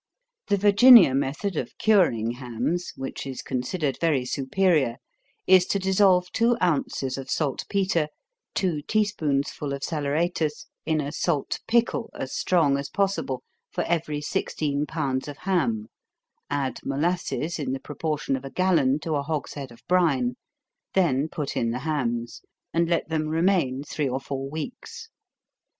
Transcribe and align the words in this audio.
The 0.47 0.57
Virginia 0.57 1.13
method 1.13 1.55
of 1.55 1.77
curing 1.77 2.31
hams, 2.31 2.91
(which 2.95 3.27
is 3.27 3.43
considered 3.43 3.99
very 4.01 4.25
superior), 4.25 4.95
is 5.45 5.67
to 5.67 5.77
dissolve 5.77 6.31
two 6.31 6.57
ounces 6.59 7.19
of 7.19 7.29
salt 7.29 7.65
petre, 7.71 8.07
two 8.55 8.81
tea 8.81 9.03
spoonsful 9.05 9.73
of 9.75 9.83
saleratus, 9.83 10.65
in 10.87 11.01
a 11.01 11.11
salt 11.11 11.59
pickle, 11.67 12.09
as 12.15 12.35
strong 12.35 12.79
as 12.79 12.89
possible, 12.89 13.43
for 13.69 13.83
every 13.83 14.21
sixteen 14.21 14.87
pounds 14.87 15.27
of 15.27 15.37
ham, 15.37 15.85
add 16.49 16.79
molasses 16.83 17.59
in 17.59 17.71
the 17.71 17.79
proportion 17.79 18.35
of 18.35 18.43
a 18.43 18.49
gallon 18.49 18.97
to 19.01 19.13
a 19.13 19.21
hogshead 19.21 19.71
of 19.71 19.83
brine, 19.87 20.35
then 20.95 21.29
put 21.29 21.55
in 21.55 21.69
the 21.69 21.81
hams, 21.85 22.41
and 22.73 22.89
let 22.89 23.07
them 23.09 23.27
remain 23.27 23.83
three 23.83 24.09
or 24.09 24.19
four 24.19 24.49
weeks. 24.49 25.09